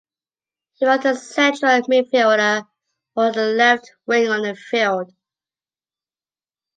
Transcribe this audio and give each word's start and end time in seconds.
He 0.79 0.85
was 0.87 1.01
the 1.03 1.13
central 1.13 1.79
midfielder 1.83 2.67
or 3.15 3.31
the 3.31 3.49
left 3.53 3.91
wing 4.07 4.29
on 4.29 4.41
the 4.41 4.55
field. 4.55 5.13